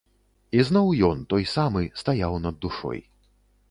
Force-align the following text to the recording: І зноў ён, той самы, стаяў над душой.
І 0.59 0.63
зноў 0.69 0.87
ён, 1.09 1.21
той 1.35 1.47
самы, 1.53 1.87
стаяў 2.03 2.33
над 2.49 2.63
душой. 2.67 3.09